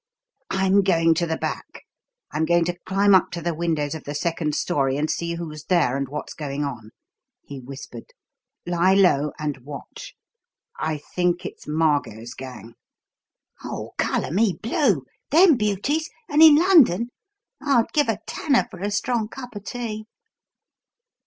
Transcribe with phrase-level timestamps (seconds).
[0.49, 1.83] "I'm going to the back;
[2.31, 5.65] I'm going to climb up to the windows of the second storey and see who's
[5.65, 6.89] there and what's going on,"
[7.43, 8.05] he whispered.
[8.65, 10.15] "Lie low and watch.
[10.79, 12.73] I think it's Margot's gang."
[13.63, 15.05] "Oh, colour me blue!
[15.29, 16.09] Them beauties?
[16.27, 17.09] And in London?
[17.61, 20.05] I'd give a tanner for a strong cup o' tea!"